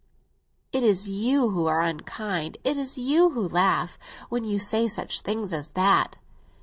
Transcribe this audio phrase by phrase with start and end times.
[0.71, 5.21] "It is you who are unkind, it is you who laugh, when you say such
[5.21, 6.17] things as that."